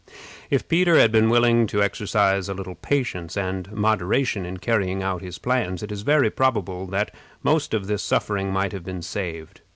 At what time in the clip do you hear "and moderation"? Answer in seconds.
3.37-4.47